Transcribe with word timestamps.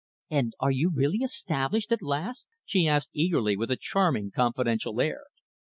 "And 0.31 0.53
are 0.59 0.71
you 0.71 0.89
really 0.91 1.19
established, 1.19 1.91
at 1.91 2.01
last?" 2.01 2.47
she 2.65 2.87
asked 2.87 3.11
eagerly; 3.13 3.55
with 3.55 3.69
a 3.69 3.77
charming, 3.77 4.31
confidential 4.31 4.99
air. 4.99 5.25